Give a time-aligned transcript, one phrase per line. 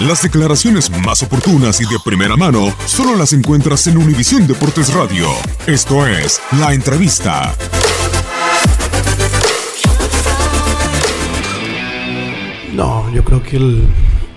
[0.00, 5.26] Las declaraciones más oportunas y de primera mano solo las encuentras en Univisión Deportes Radio.
[5.66, 7.56] Esto es La Entrevista.
[12.74, 13.88] No, yo creo que él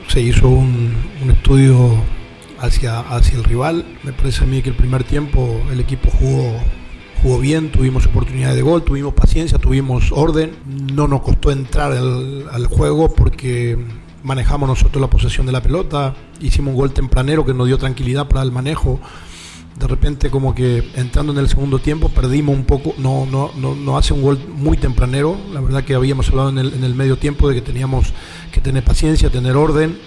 [0.08, 0.96] se hizo un,
[1.30, 2.06] estudio
[2.62, 3.86] hacia, hacia el rival.
[4.04, 6.58] Me parece a mí que el primer tiempo el equipo jugó,
[7.22, 10.56] jugó bien, tuvimos oportunidad de gol, tuvimos paciencia, tuvimos orden.
[10.94, 13.78] No nos costó entrar al juego porque
[14.24, 18.28] manejamos nosotros la posesión de la pelota, hicimos un gol tempranero que nos dio tranquilidad
[18.28, 19.00] para el manejo.
[19.78, 23.76] De repente como que entrando en el segundo tiempo perdimos un poco, no, no, no,
[23.76, 27.48] no hace un gol muy tempranero, la verdad que habíamos hablado en el, medio tiempo
[27.48, 28.14] de que teníamos
[28.52, 29.98] que tener paciencia, tener orden,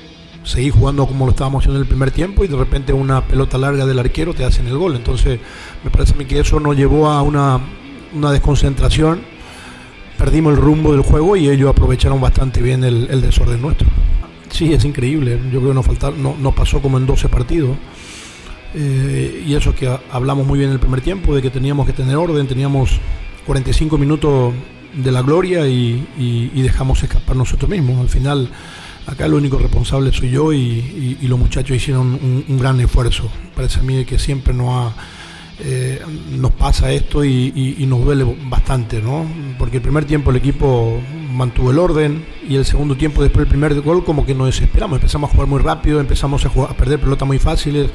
[0.45, 3.57] seguir jugando como lo estábamos haciendo en el primer tiempo y de repente una pelota
[3.57, 4.95] larga del arquero te hacen el gol.
[4.95, 5.41] Entonces
[5.83, 7.59] me parece a mí que eso nos llevó a una,
[8.15, 9.33] una desconcentración
[10.23, 13.89] perdimos el rumbo del juego y ellos aprovecharon bastante bien el desorden nuestro.
[14.53, 15.41] Sí, es increíble.
[15.51, 17.77] Yo creo que nos, falta, no, no pasó como en 12 partidos.
[18.75, 21.93] Eh, y eso que hablamos muy bien en el primer tiempo, de que teníamos que
[21.93, 23.01] tener orden, teníamos
[23.47, 24.55] 45 minutos
[24.95, 28.01] de la gloria y, dejamos escapar nosotros mismos.
[28.01, 28.51] Al final,
[29.07, 33.31] acá el único responsable soy yo y, los muchachos hicieron un, un, gran esfuerzo.
[33.57, 34.95] Parece a mí que siempre nos ha
[35.65, 39.25] eh, nos pasa esto y, nos duele bastante, ¿no?
[39.59, 41.01] Porque el primer tiempo el equipo
[41.31, 44.97] mantuvo el orden y el segundo tiempo después del primer gol como que nos desesperamos,
[44.97, 47.91] empezamos a jugar muy rápido, empezamos a perder pelotas muy fáciles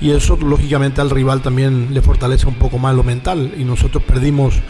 [0.00, 4.02] y eso lógicamente al rival también le fortalece un poco más lo mental y nosotros
[4.02, 4.60] perdimos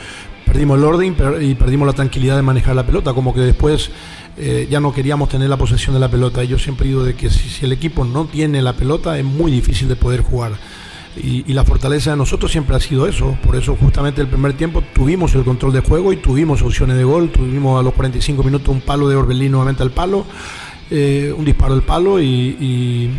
[0.44, 3.90] perdimos el orden y perdimos la tranquilidad de manejar la pelota, como que después
[4.38, 6.44] eh, ya no queríamos tener la posesión de la pelota.
[6.44, 9.24] Y yo siempre digo de que si, si el equipo no tiene la pelota es
[9.24, 10.52] muy difícil de poder jugar.
[11.16, 13.36] Y, la fortaleza de nosotros siempre ha sido eso.
[13.42, 17.04] Por eso justamente el primer tiempo tuvimos el control de juego y tuvimos opciones de
[17.04, 17.30] gol.
[17.30, 20.26] Tuvimos a los 45 minutos un palo de Orbelín nuevamente al palo,
[20.90, 23.10] eh, un disparo al palo y,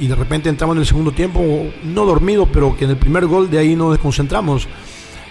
[0.00, 1.42] de repente entramos en el segundo tiempo,
[1.84, 4.68] no dormido, pero que en el primer gol de ahí nos desconcentramos.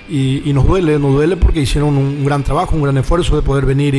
[0.09, 3.65] Y, nos duele, nos duele porque hicieron un, gran trabajo, un gran esfuerzo de poder
[3.65, 3.95] venir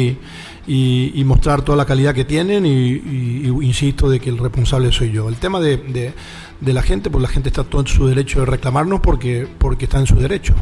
[0.66, 5.28] y, mostrar toda la calidad que tienen y, insisto de que el responsable soy yo.
[5.28, 6.14] El tema de
[6.60, 9.98] la gente, pues la gente está todo en su derecho de reclamarnos porque, porque está
[9.98, 10.54] en su derecho.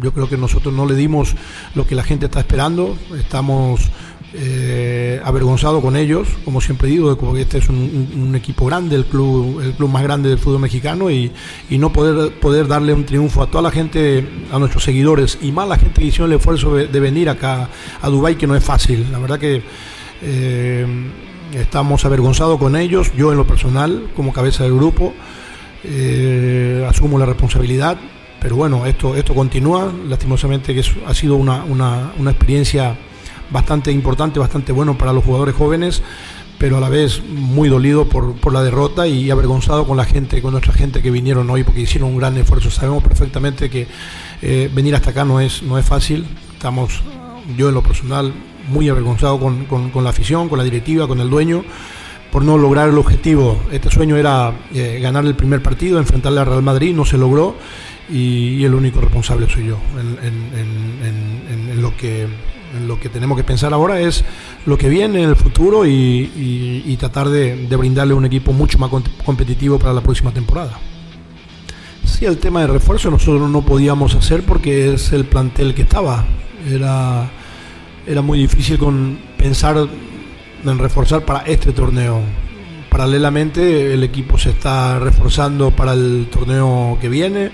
[0.00, 1.34] Yo creo que nosotros no le dimos
[1.74, 3.80] lo que la gente está esperando, estamos
[4.32, 9.60] eh, avergonzados con ellos, como siempre digo, porque este es un, equipo grande, el club,
[9.60, 11.32] el club más grande del fútbol mexicano y,
[11.70, 15.68] no poder, poder darle un triunfo a toda la gente, a nuestros seguidores y más
[15.68, 17.68] la gente que hicieron el esfuerzo de, de venir acá
[18.00, 19.06] a Dubái, que no es fácil.
[19.10, 19.62] La verdad que
[20.22, 20.86] eh,
[21.54, 25.14] estamos avergonzados con ellos, yo en lo personal, como cabeza del grupo.
[25.82, 27.98] Eh, asumo la responsabilidad,
[28.40, 32.96] pero bueno, esto, esto continúa, lastimosamente que es, ha sido una, una, una, experiencia
[33.50, 36.02] bastante importante, bastante bueno para los jugadores jóvenes,
[36.58, 40.52] pero a la vez muy dolido por, la derrota y avergonzado con la gente, con
[40.52, 42.70] nuestra gente que vinieron hoy porque hicieron un gran esfuerzo.
[42.70, 43.86] Sabemos perfectamente que
[44.42, 46.26] eh, venir hasta acá no es, no es fácil.
[46.52, 47.02] Estamos,
[47.56, 48.34] yo en lo personal,
[48.68, 51.64] muy avergonzado con, la afición, con la directiva, con el dueño,
[52.30, 53.58] por no lograr el objetivo.
[53.72, 57.56] Este sueño era eh, ganar el primer partido, enfrentarle al Real Madrid, no se logró
[58.10, 62.28] y, el único responsable soy yo en lo que
[62.86, 64.24] lo que tenemos que pensar ahora es
[64.66, 68.90] lo que viene en el futuro y, tratar de, brindarle un equipo mucho más
[69.24, 70.78] competitivo para la próxima temporada.
[72.04, 76.26] Sí, el tema de refuerzo nosotros no podíamos hacer porque es el plantel que estaba.
[76.68, 77.30] Era,
[78.06, 79.88] era muy difícil con pensar
[80.64, 82.20] en reforzar para este torneo.
[82.90, 87.50] Paralelamente el equipo se está reforzando para el torneo que viene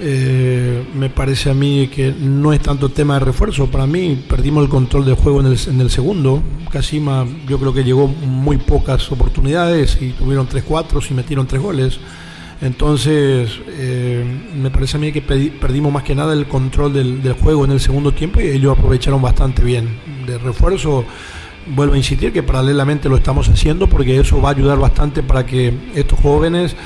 [0.00, 3.70] eh, me parece a mí que no es tanto tema de refuerzo.
[3.70, 6.42] Para mí perdimos el control del juego en el, segundo.
[6.70, 12.00] Casima yo creo que llegó muy pocas oportunidades y tuvieron 3-4 y metieron 3 goles.
[12.60, 14.24] Entonces eh,
[14.56, 17.72] me parece a mí que perdimos más que nada el control del, del, juego en
[17.72, 19.98] el segundo tiempo y ellos aprovecharon bastante bien.
[20.26, 21.04] De refuerzo
[21.66, 25.46] vuelvo a insistir que paralelamente lo estamos haciendo porque eso va a ayudar bastante para
[25.46, 26.76] que estos jóvenes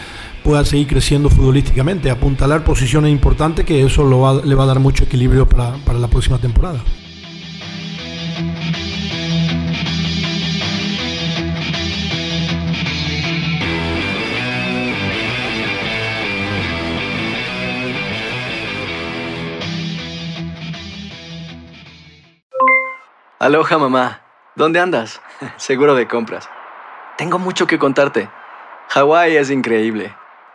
[0.48, 4.02] pueda seguir creciendo futbolísticamente, apuntalar posiciones importantes que eso
[4.42, 6.80] le va a dar mucho equilibrio para, para la próxima temporada.
[23.38, 24.22] Aloha mamá,
[24.56, 25.20] ¿dónde andas?
[25.58, 26.48] Seguro de compras.
[27.18, 28.30] Tengo mucho que contarte.
[28.88, 30.14] Hawái es increíble.